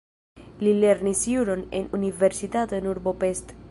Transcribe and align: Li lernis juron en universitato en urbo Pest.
Li 0.67 0.73
lernis 0.77 1.21
juron 1.33 1.63
en 1.81 1.87
universitato 2.01 2.83
en 2.83 2.93
urbo 2.97 3.19
Pest. 3.25 3.59